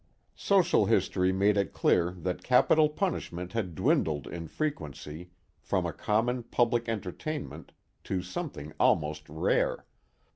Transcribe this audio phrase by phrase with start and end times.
[0.35, 6.41] Social history made it clear that capital punishment had dwindled in frequency from a common
[6.41, 7.71] public entertainment
[8.05, 9.85] to something almost rare.